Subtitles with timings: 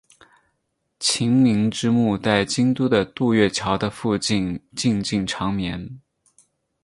[0.99, 6.01] 晴明之墓在京都的渡月桥的附近静静长眠。